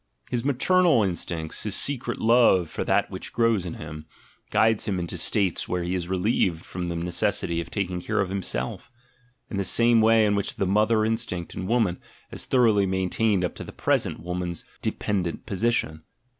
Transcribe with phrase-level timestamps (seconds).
[0.31, 4.07] His "maternal" instinct, his secret love for that which grows in him,
[4.49, 8.29] guides him into states where he is relieved from the necessity of taking care of
[8.29, 8.89] himself,
[9.51, 12.01] in the same way in which the "mother" instinct in woman
[12.31, 16.01] has thoroughly maintained up to the present woman's dependent position.